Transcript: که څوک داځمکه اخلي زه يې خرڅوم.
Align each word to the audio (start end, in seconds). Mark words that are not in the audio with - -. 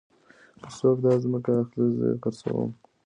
که 0.61 0.67
څوک 0.77 0.97
داځمکه 1.05 1.51
اخلي 1.61 1.87
زه 1.97 2.05
يې 2.11 2.17
خرڅوم. 2.23 2.71